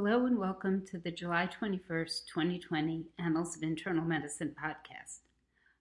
[0.00, 5.22] Hello and welcome to the July 21st, 2020 Annals of Internal Medicine podcast.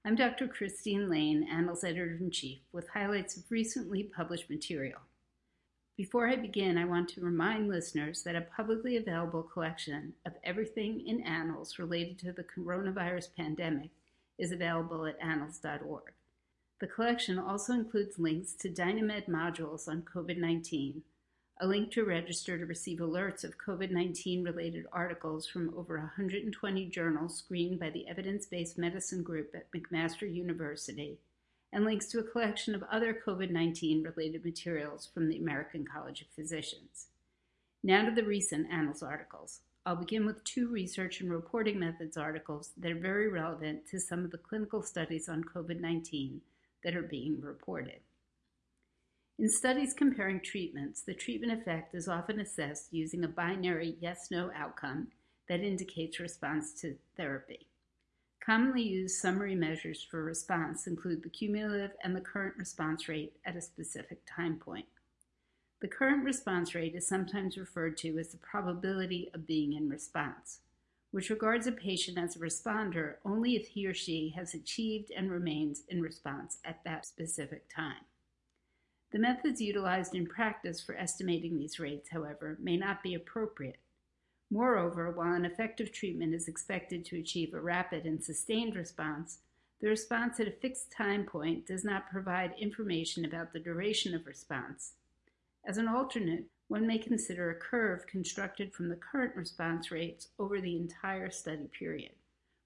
[0.04, 0.48] I'm Dr.
[0.48, 5.02] Christine Laine, Annals Editor in Chief, with highlights of recently published material.
[5.96, 11.06] Before I begin, I want to remind listeners that a publicly available collection of everything
[11.06, 13.92] in Annals related to the coronavirus pandemic
[14.40, 16.12] is available at annals.org.
[16.82, 21.04] The collection also includes links to Dynamed modules on COVID 19
[21.60, 26.86] a link to register to receive alerts of COVID 19 related articles from over 120
[26.86, 31.18] journals screened by the Evidence Based Medicine Group at McMaster University,
[31.74, 36.22] and links to a collection of other COVID 19 related materials from the American College
[36.22, 37.08] of Physicians.
[37.84, 39.62] Now to the recent Annals articles.
[39.84, 44.24] I'll begin with two research and reporting methods articles that are very relevant to some
[44.24, 46.42] of the clinical studies on COVID 19
[46.84, 48.02] that are being reported.
[49.40, 54.50] In studies comparing treatments, the treatment effect is often assessed using a binary yes no
[54.56, 55.10] outcome
[55.48, 57.68] that indicates response to therapy.
[58.44, 63.56] Commonly used summary measures for response include the cumulative and the current response rate at
[63.56, 64.88] a specific time point.
[65.82, 70.62] The current response rate is sometimes referred to as the probability of being in response,
[71.12, 75.30] which regards a patient as a responder only if he or she has achieved and
[75.30, 78.06] remains in response at that specific time.
[79.12, 83.80] The methods utilized in practice for estimating these rates, however, may not be appropriate.
[84.50, 89.40] Moreover, while an effective treatment is expected to achieve a rapid and sustained response,
[89.80, 94.26] the response at a fixed time point does not provide information about the duration of
[94.26, 94.94] response.
[95.66, 100.60] As an alternate, one may consider a curve constructed from the current response rates over
[100.60, 102.12] the entire study period,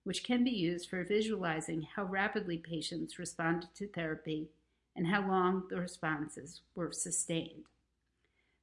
[0.06, 4.50] which can be used for visualizing how rapidly patients responded to therapy
[4.96, 7.66] and how long the responses were sustained.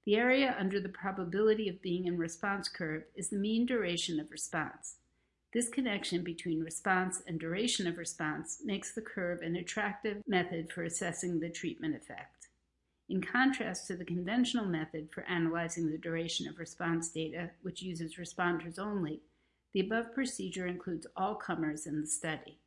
[0.05, 4.31] The area under the probability of being in response curve is the mean duration of
[4.31, 4.97] response.
[5.53, 10.83] This connection between response and duration of response makes the curve an attractive method for
[10.83, 12.49] assessing the treatment effect.
[13.09, 18.17] In contrast to the conventional method for analyzing the duration of response data, which uses
[18.17, 19.23] responders only,
[19.73, 22.59] the above procedure includes all comers in the study.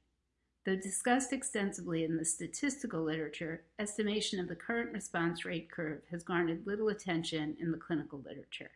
[0.63, 6.23] Though discussed extensively in the statistical literature, estimation of the current response rate curve has
[6.23, 8.71] garnered little attention in the clinical literature.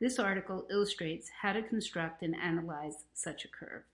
[0.00, 3.84] This article illustrates how to construct and analyze such a curve.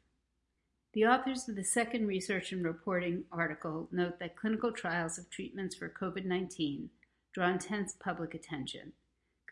[0.95, 5.75] The authors of the second research and reporting article note that clinical trials of treatments
[5.75, 6.91] for COVID 19
[7.35, 8.93] draw intense public attention.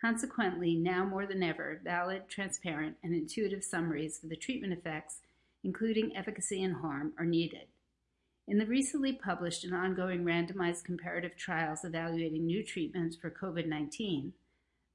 [0.01, 5.19] Consequently, now more than ever, valid, transparent, and intuitive summaries of the treatment effects
[5.65, 7.69] including efficacy and harm, are needed.
[8.49, 14.33] In the recently published and ongoing randomized comparative trials evaluating new treatments for COVID 19,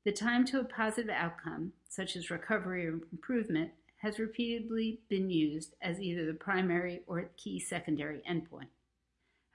[0.03, 3.71] the time to a positive outcome, such as recovery or improvement,
[4.01, 8.67] has repeatedly been used as either the primary or key secondary endpoint.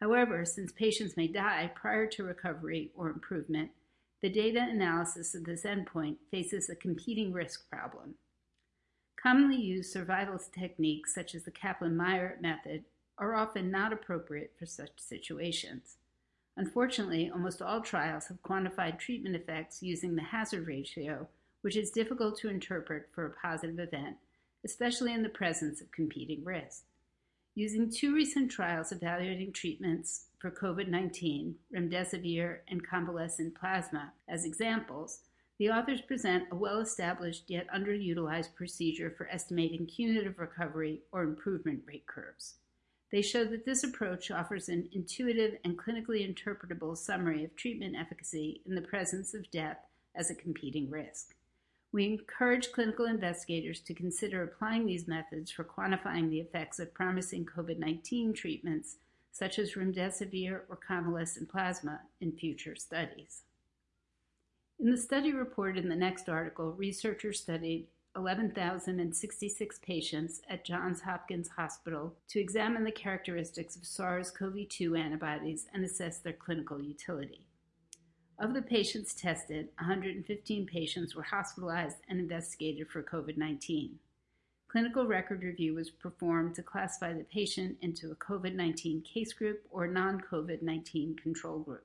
[0.01, 3.71] However, since patients may die prior to recovery or improvement,
[4.23, 8.15] the data analysis of this endpoint faces a competing risk problem.
[9.23, 12.85] Commonly used survival techniques, such as the Kaplan Meier method,
[13.19, 15.97] are often not appropriate for such situations.
[16.57, 21.29] Unfortunately, almost all trials have quantified treatment effects using the hazard ratio,
[21.61, 24.17] which is difficult to interpret for a positive event,
[24.65, 26.85] especially in the presence of competing risks.
[27.55, 35.21] Using two recent trials evaluating treatments for COVID 19, remdesivir and convalescent plasma, as examples,
[35.61, 41.83] the authors present a well established yet underutilized procedure for estimating cumulative recovery or improvement
[41.87, 42.55] rate curves.
[43.13, 48.63] They show that this approach offers an intuitive and clinically interpretable summary of treatment efficacy
[48.65, 49.77] in the presence of death
[50.15, 51.35] as a competing risk.
[51.93, 57.45] We encourage clinical investigators to consider applying these methods for quantifying the effects of promising
[57.45, 58.97] COVID 19 treatments,
[59.31, 63.43] such as remdesivir or convalescent plasma, in future studies.
[64.81, 71.51] In the study reported in the next article, researchers studied 11,066 patients at Johns Hopkins
[71.51, 77.47] Hospital to examine the characteristics of SARS CoV 2 antibodies and assess their clinical utility.
[78.39, 83.99] Of the patients tested, 115 patients were hospitalized and investigated for COVID 19.
[84.67, 89.61] Clinical record review was performed to classify the patient into a COVID 19 case group
[89.71, 91.85] or non COVID 19 control group.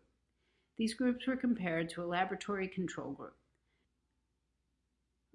[0.78, 3.36] These groups were compared to a laboratory control group.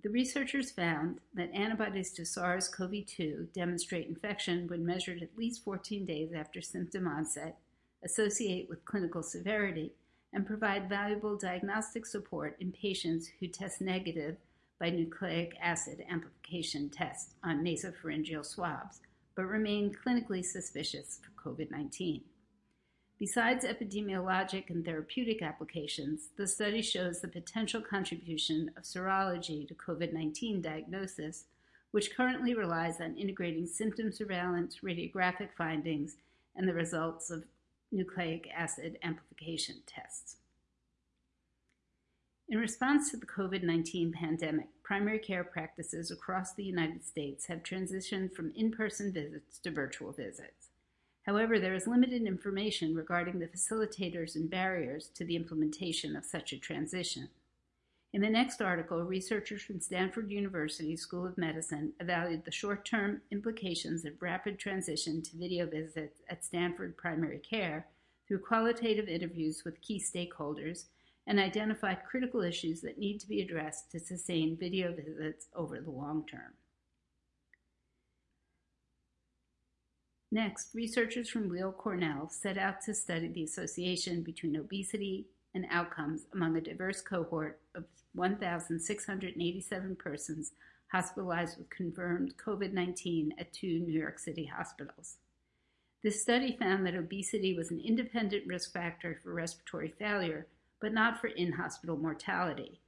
[0.03, 5.63] The researchers found that antibodies to SARS CoV 2 demonstrate infection when measured at least
[5.63, 7.59] 14 days after symptom onset,
[8.03, 9.93] associate with clinical severity,
[10.33, 14.37] and provide valuable diagnostic support in patients who test negative
[14.79, 19.01] by nucleic acid amplification tests on nasopharyngeal swabs,
[19.35, 22.23] but remain clinically suspicious for COVID 19.
[23.21, 30.15] Besides epidemiologic and therapeutic applications, the study shows the potential contribution of serology to COVID
[30.15, 31.45] 19 diagnosis,
[31.91, 36.17] which currently relies on integrating symptom surveillance, radiographic findings,
[36.57, 37.45] and the results of
[37.93, 40.37] nucleic acid amplification tests.
[42.49, 47.65] In response to the COVID 19 pandemic, primary care practices across the United States have
[47.65, 50.71] transitioned from in person visits to virtual visits.
[51.23, 56.53] However, there is limited information regarding the facilitators and barriers to the implementation of such
[56.53, 57.29] a transition.
[58.13, 63.21] In the next article, researchers from Stanford University School of Medicine evaluated the short term
[63.31, 67.87] implications of rapid transition to video visits at Stanford Primary Care
[68.27, 70.87] through qualitative interviews with key stakeholders
[71.29, 75.91] and identified critical issues that need to be addressed to sustain video visits over the
[75.91, 76.55] long term.
[80.33, 86.27] Next, researchers from Weill Cornell set out to study the association between obesity and outcomes
[86.33, 87.85] among a diverse cohort of
[88.15, 90.53] 1,687 persons
[90.93, 95.17] hospitalized with confirmed COVID 19 at two New York City hospitals.
[96.03, 100.47] This study found that obesity was an independent risk factor for respiratory failure,
[100.81, 102.80] but not for in hospital mortality.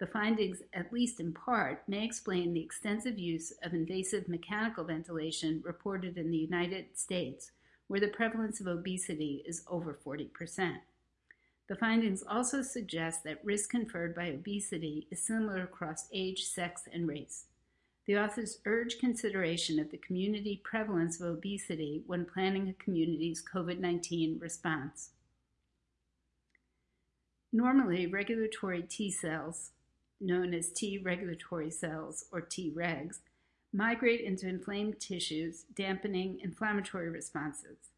[0.00, 5.62] The findings, at least in part, may explain the extensive use of invasive mechanical ventilation
[5.64, 7.52] reported in the United States,
[7.86, 10.78] where the prevalence of obesity is over 40%.
[11.68, 17.08] The findings also suggest that risk conferred by obesity is similar across age, sex, and
[17.08, 17.46] race.
[18.06, 23.78] The authors urge consideration of the community prevalence of obesity when planning a community's COVID
[23.78, 25.10] 19 response.
[27.50, 29.70] Normally, regulatory T cells
[30.20, 33.20] known as T regulatory cells or Tregs,
[33.72, 37.90] migrate into inflamed tissues, dampening inflammatory responses.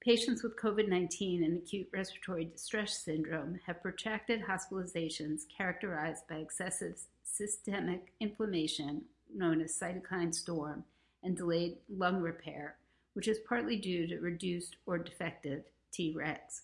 [0.00, 7.00] Patients with COVID 19 and acute respiratory distress syndrome have protracted hospitalizations characterized by excessive
[7.22, 9.02] systemic inflammation,
[9.34, 10.84] known as cytokine storm,
[11.22, 12.76] and delayed lung repair,
[13.14, 16.62] which is partly due to reduced or defective Tregs.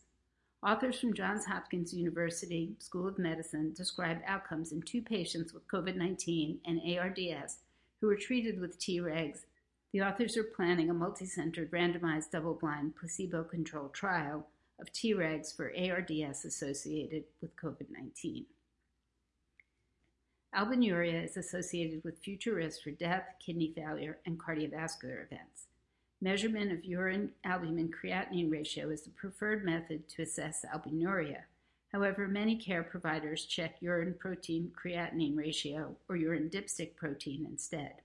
[0.63, 5.97] Authors from Johns Hopkins University School of Medicine described outcomes in two patients with COVID
[5.97, 7.61] 19 and ARDS
[8.01, 9.47] who were treated with Tregs.
[9.93, 14.49] The authors are planning a multi-centered randomized double-blind placebo-controlled trial
[14.79, 18.45] of Tregs for ARDS associated with COVID-19.
[20.55, 25.69] Albuminuria is associated with future risk for death, kidney failure, and cardiovascular events.
[26.23, 31.45] Measurement of urine albumin creatinine ratio is the preferred method to assess albuminuria.
[31.93, 38.03] However, many care providers check urine protein creatinine ratio or urine dipstick protein instead.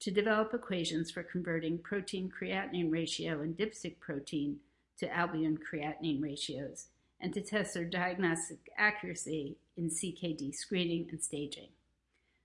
[0.00, 4.56] to develop equations for converting protein creatinine ratio and dipstick protein
[4.98, 6.86] to albumin creatinine ratios,
[7.20, 11.68] and to test their diagnostic accuracy in CKD screening and staging.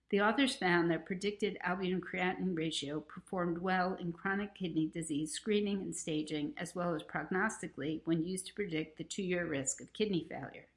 [0.10, 5.78] The authors found that predicted albumin creatinine ratio performed well in chronic kidney disease screening
[5.82, 9.94] and staging, as well as prognostically when used to predict the two year risk of
[9.94, 10.68] kidney failure.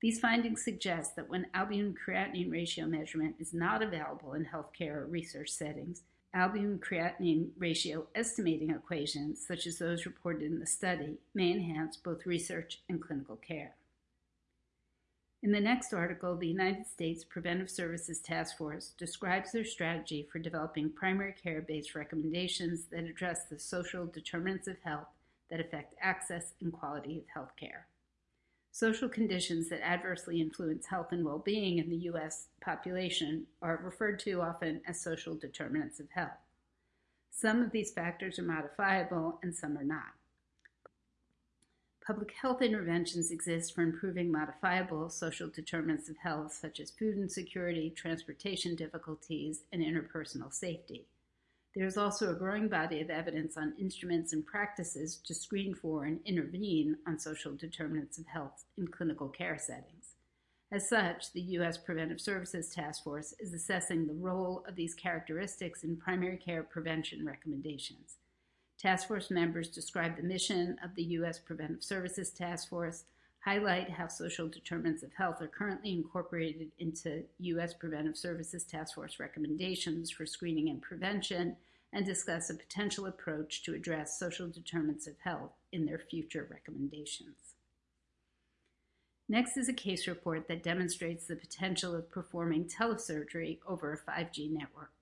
[0.00, 5.06] These findings suggest that when albumin creatinine ratio measurement is not available in healthcare or
[5.06, 6.02] research settings,
[6.34, 12.26] albumin creatinine ratio estimating equations, such as those reported in the study, may enhance both
[12.26, 13.74] research and clinical care.
[15.42, 20.38] In the next article, the United States Preventive Services Task Force describes their strategy for
[20.38, 25.08] developing primary care based recommendations that address the social determinants of health
[25.50, 27.88] that affect access and quality of health care.
[28.74, 32.48] Social conditions that adversely influence health and well being in the U.S.
[32.62, 36.40] population are referred to often as social determinants of health.
[37.30, 40.14] Some of these factors are modifiable and some are not.
[42.04, 47.90] Public health interventions exist for improving modifiable social determinants of health, such as food insecurity,
[47.90, 51.06] transportation difficulties, and interpersonal safety.
[51.74, 56.04] There is also a growing body of evidence on instruments and practices to screen for
[56.04, 60.16] and intervene on social determinants of health in clinical care settings.
[60.70, 61.78] As such, the U.S.
[61.78, 67.26] Preventive Services Task Force is assessing the role of these characteristics in primary care prevention
[67.26, 68.16] recommendations.
[68.78, 71.38] Task Force members describe the mission of the U.S.
[71.38, 73.04] Preventive Services Task Force,
[73.44, 77.74] highlight how social determinants of health are currently incorporated into U.S.
[77.74, 81.56] Preventive Services Task Force recommendations for screening and prevention,
[81.92, 87.54] and discuss a potential approach to address social determinants of health in their future recommendations.
[89.28, 94.50] Next is a case report that demonstrates the potential of performing telesurgery over a 5G
[94.50, 95.01] network.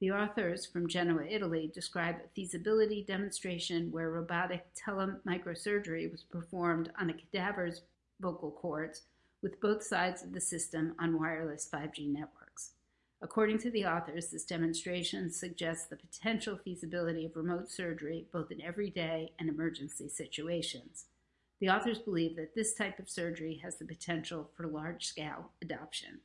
[0.00, 7.10] The authors from Genoa, Italy describe a feasibility demonstration where robotic telemicrosurgery was performed on
[7.10, 7.82] a cadaver's
[8.18, 9.02] vocal cords
[9.42, 12.72] with both sides of the system on wireless 5G networks.
[13.20, 18.62] According to the authors, this demonstration suggests the potential feasibility of remote surgery both in
[18.62, 21.04] everyday and emergency situations.
[21.60, 26.20] The authors believe that this type of surgery has the potential for large scale adoption.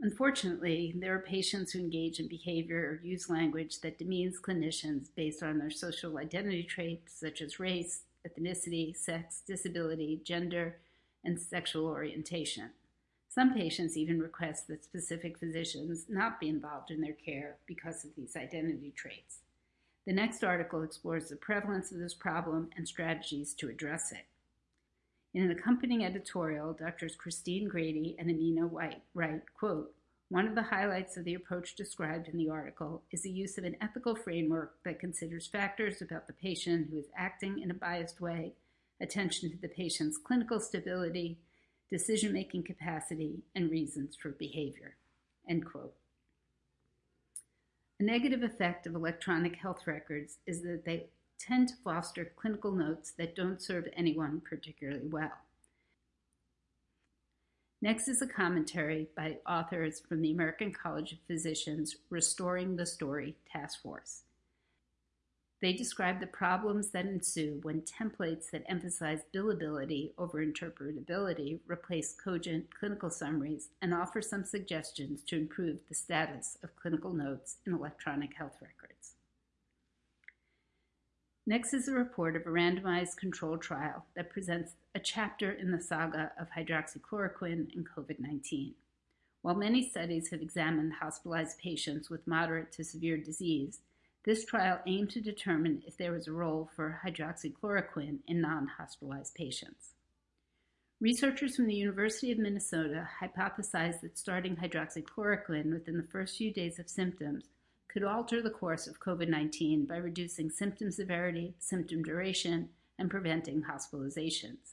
[0.00, 5.42] Unfortunately, there are patients who engage in behavior or use language that demeans clinicians based
[5.42, 10.76] on their social identity traits such as race, ethnicity, sex, disability, gender,
[11.24, 12.70] and sexual orientation.
[13.28, 18.14] Some patients even request that specific physicians not be involved in their care because of
[18.16, 19.38] these identity traits.
[20.06, 24.26] The next article explores the prevalence of this problem and strategies to address it.
[25.34, 29.92] In an accompanying editorial, Doctors Christine Grady and Amina White write, quote,
[30.28, 33.64] one of the highlights of the approach described in the article is the use of
[33.64, 38.20] an ethical framework that considers factors about the patient who is acting in a biased
[38.20, 38.52] way,
[39.00, 41.40] attention to the patient's clinical stability,
[41.90, 44.94] decision making capacity, and reasons for behavior.
[45.48, 45.94] End quote.
[47.98, 51.06] A negative effect of electronic health records is that they
[51.38, 55.32] tend to foster clinical notes that don't serve anyone particularly well.
[57.82, 63.36] Next is a commentary by authors from the American College of Physicians Restoring the Story
[63.52, 64.22] Task Force.
[65.60, 72.66] They describe the problems that ensue when templates that emphasize billability over interpretability replace cogent
[72.78, 78.34] clinical summaries and offer some suggestions to improve the status of clinical notes in electronic
[78.34, 79.13] health records.
[81.46, 85.80] Next is a report of a randomized controlled trial that presents a chapter in the
[85.80, 88.74] saga of hydroxychloroquine and COVID 19.
[89.42, 93.80] While many studies have examined hospitalized patients with moderate to severe disease,
[94.24, 99.34] this trial aimed to determine if there was a role for hydroxychloroquine in non hospitalized
[99.34, 99.90] patients.
[100.98, 106.78] Researchers from the University of Minnesota hypothesized that starting hydroxychloroquine within the first few days
[106.78, 107.50] of symptoms
[107.94, 113.62] could alter the course of COVID 19 by reducing symptom severity, symptom duration, and preventing
[113.62, 114.72] hospitalizations.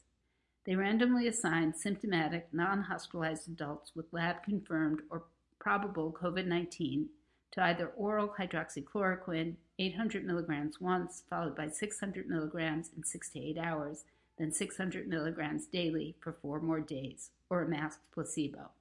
[0.66, 5.26] They randomly assigned symptomatic, non hospitalized adults with lab confirmed or
[5.60, 7.10] probable COVID 19
[7.52, 13.58] to either oral hydroxychloroquine, 800 milligrams once, followed by 600 milligrams in six to eight
[13.60, 14.04] hours,
[14.40, 18.72] then 600 milligrams daily for four more days, or a masked placebo.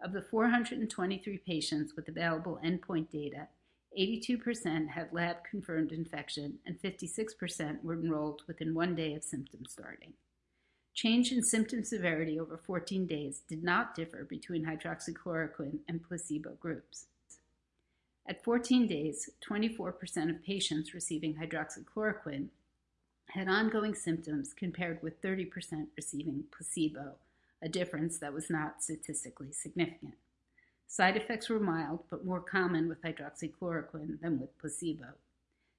[0.00, 3.48] Of the 423 patients with available endpoint data,
[3.98, 10.12] 82% had lab confirmed infection and 56% were enrolled within one day of symptom starting.
[10.94, 17.06] Change in symptom severity over 14 days did not differ between hydroxychloroquine and placebo groups.
[18.28, 22.48] At 14 days, 24% of patients receiving hydroxychloroquine
[23.30, 27.14] had ongoing symptoms compared with 30% receiving placebo,
[27.62, 30.14] a difference that was not statistically significant.
[30.86, 35.14] Side effects were mild but more common with hydroxychloroquine than with placebo.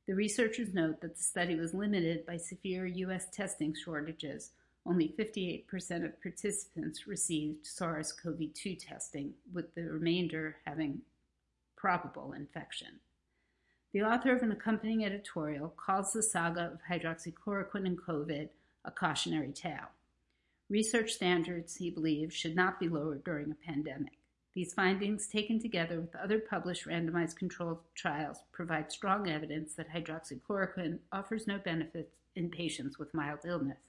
[0.07, 3.27] The researchers note that the study was limited by severe U.S.
[3.31, 4.51] testing shortages.
[4.85, 11.01] Only 58% of participants received SARS CoV 2 testing, with the remainder having
[11.75, 12.99] probable infection.
[13.93, 18.49] The author of an accompanying editorial calls the saga of hydroxychloroquine and COVID
[18.85, 19.89] a cautionary tale.
[20.69, 24.19] Research standards, he believes, should not be lowered during a pandemic.
[24.53, 30.99] These findings, taken together with other published randomized controlled trials, provide strong evidence that hydroxychloroquine
[31.11, 33.79] offers no benefits in patients with mild illness.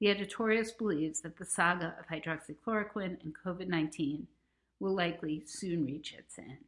[0.00, 4.26] The editorialist believes that the saga of hydroxychloroquine and COVID 19
[4.80, 6.64] will likely soon reach its end.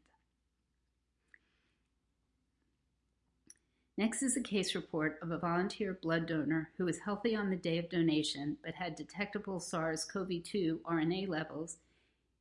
[3.96, 7.56] Next is a case report of a volunteer blood donor who was healthy on the
[7.56, 11.76] day of donation but had detectable SARS CoV 2 RNA levels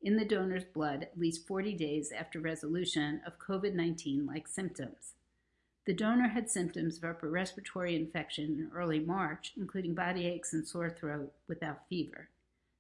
[0.02, 5.14] in the donor's blood at least 40 days after resolution of COVID 19 like symptoms.
[5.86, 10.68] The donor had symptoms of upper respiratory infection in early March, including body aches and
[10.68, 12.30] sore throat without fever.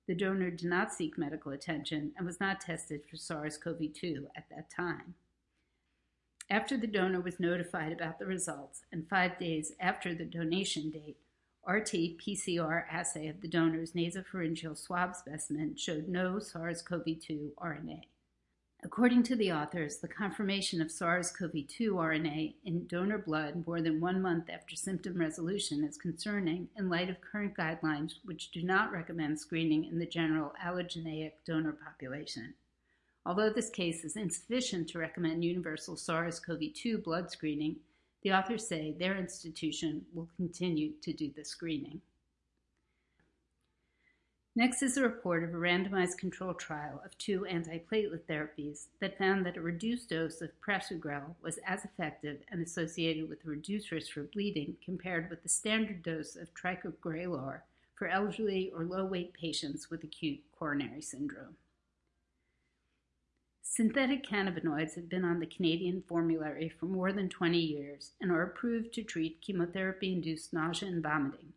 [0.08, 4.30] The donor did not seek medical attention and was not tested for SARS CoV 2
[4.36, 5.14] at that time.
[6.54, 11.18] After the donor was notified about the results and five days after the donation date,
[11.68, 18.02] RT PCR assay of the donor's nasopharyngeal swab specimen showed no SARS CoV 2 RNA.
[18.84, 23.82] According to the authors, the confirmation of SARS CoV 2 RNA in donor blood more
[23.82, 28.62] than one month after symptom resolution is concerning in light of current guidelines, which do
[28.62, 32.54] not recommend screening in the general allogeneic donor population.
[33.26, 37.78] Although this case is insufficient to recommend universal SARS CoV 2 blood screening,
[38.22, 42.02] the authors say their institution will continue to do the screening.
[44.56, 49.46] Next is a report of a randomized controlled trial of two antiplatelet therapies that found
[49.46, 54.12] that a reduced dose of prasugrel was as effective and associated with a reduced risk
[54.12, 57.62] for bleeding compared with the standard dose of ticagrelor
[57.96, 61.56] for elderly or low-weight patients with acute coronary syndrome.
[63.66, 68.44] Synthetic cannabinoids have been on the Canadian formulary for more than 20 years and are
[68.44, 71.54] approved to treat chemotherapy-induced nausea and vomiting.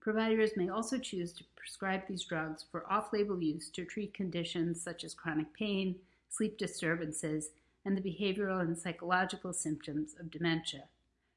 [0.00, 5.04] Providers may also choose to prescribe these drugs for off-label use to treat conditions such
[5.04, 5.94] as chronic pain,
[6.30, 7.50] sleep disturbances,
[7.84, 10.84] and the behavioral and psychological symptoms of dementia.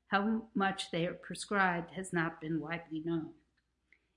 [0.07, 3.31] How much they are prescribed has not been widely known.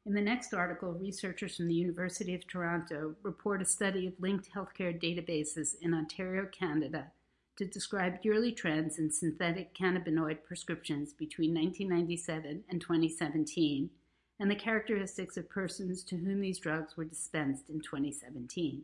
[0.07, 4.50] In the next article, researchers from the University of Toronto report a study of linked
[4.50, 7.12] healthcare databases in Ontario, Canada,
[7.57, 13.90] to describe yearly trends in synthetic cannabinoid prescriptions between 1997 and 2017
[14.38, 18.83] and the characteristics of persons to whom these drugs were dispensed in 2017.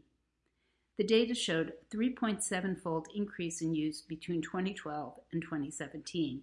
[0.99, 6.43] The data showed a 3.7 fold increase in use between 2012 and 2017.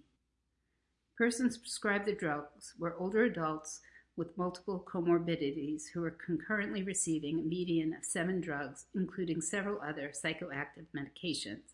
[1.16, 3.80] Persons prescribed the drugs were older adults
[4.16, 10.12] with multiple comorbidities who are concurrently receiving a median of seven drugs, including several other
[10.12, 11.72] psychoactive medications.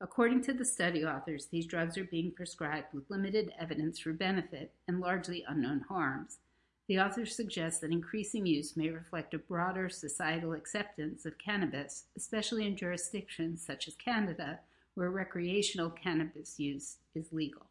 [0.00, 4.72] According to the study authors, these drugs are being prescribed with limited evidence for benefit
[4.86, 6.38] and largely unknown harms.
[6.86, 12.66] The authors suggest that increasing use may reflect a broader societal acceptance of cannabis, especially
[12.66, 14.60] in jurisdictions such as Canada,
[14.94, 17.66] where recreational cannabis use is legal.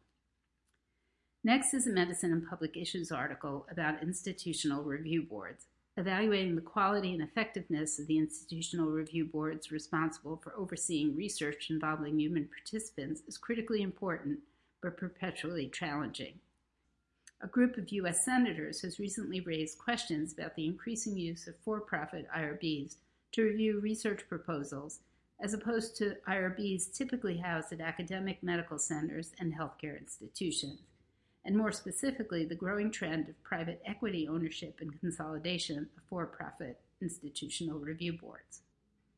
[1.44, 5.66] Next is a Medicine and Public Issues article about institutional review boards.
[5.96, 12.18] Evaluating the quality and effectiveness of the institutional review boards responsible for overseeing research involving
[12.18, 14.40] human participants is critically important
[14.82, 16.40] but perpetually challenging.
[17.40, 18.24] A group of U.S.
[18.24, 22.96] senators has recently raised questions about the increasing use of for profit IRBs
[23.32, 24.98] to review research proposals,
[25.40, 30.80] as opposed to IRBs typically housed at academic medical centers and healthcare institutions,
[31.44, 36.78] and more specifically, the growing trend of private equity ownership and consolidation of for profit
[37.00, 38.62] institutional review boards.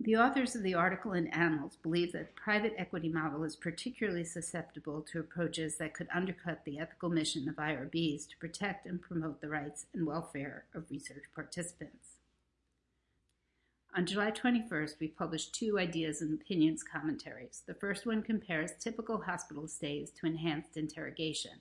[0.03, 4.25] The authors of the article in Annals believe that the private equity model is particularly
[4.25, 9.43] susceptible to approaches that could undercut the ethical mission of IRBs to protect and promote
[9.43, 12.17] the rights and welfare of research participants.
[13.95, 17.63] On July 21st, we published two ideas and opinions commentaries.
[17.67, 21.59] The first one compares typical hospital stays to enhanced interrogation.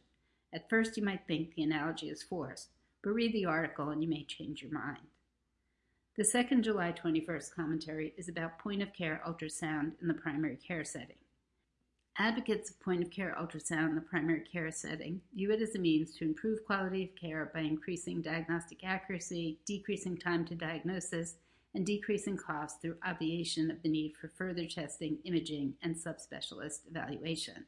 [0.53, 2.69] At first, you might think the analogy is forced,
[3.03, 5.07] but read the article and you may change your mind.
[6.17, 10.83] The second July 21st commentary is about point of care ultrasound in the primary care
[10.83, 11.15] setting.
[12.17, 15.79] Advocates of point of care ultrasound in the primary care setting view it as a
[15.79, 21.35] means to improve quality of care by increasing diagnostic accuracy, decreasing time to diagnosis,
[21.73, 27.65] and decreasing costs through obviation of the need for further testing, imaging, and subspecialist evaluation.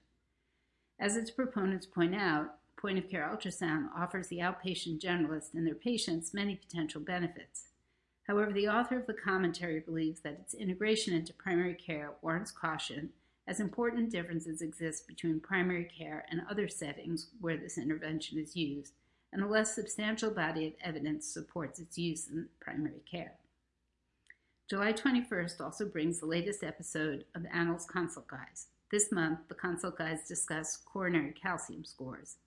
[0.99, 5.75] As its proponents point out, point of care ultrasound offers the outpatient generalist and their
[5.75, 7.67] patients many potential benefits.
[8.27, 13.09] However, the author of the commentary believes that its integration into primary care warrants caution,
[13.47, 18.93] as important differences exist between primary care and other settings where this intervention is used,
[19.33, 23.33] and a less substantial body of evidence supports its use in primary care.
[24.69, 28.67] July 21st also brings the latest episode of Annals Consult Guides.
[28.91, 32.37] This month, the Consult Guides discuss coronary calcium scores,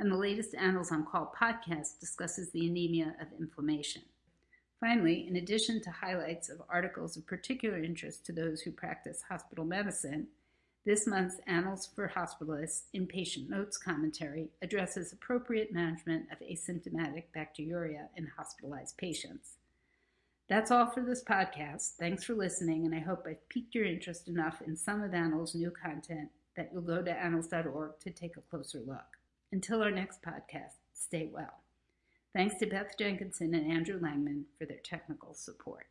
[0.00, 4.02] and the latest Annals on Call podcast discusses the anemia of inflammation.
[4.80, 9.66] Finally, in addition to highlights of articles of particular interest to those who practice hospital
[9.66, 10.26] medicine,
[10.86, 18.26] this month's Annals for Hospitalists Inpatient Notes commentary addresses appropriate management of asymptomatic bacteriuria in
[18.38, 19.56] hospitalized patients.
[20.48, 21.96] That's all for this podcast.
[21.98, 25.54] Thanks for listening, and I hope I've piqued your interest enough in some of Annals'
[25.54, 29.19] new content that you'll go to annals.org to take a closer look.
[29.52, 31.64] Until our next podcast, stay well.
[32.32, 35.86] Thanks to Beth Jenkinson and Andrew Langman for their technical support.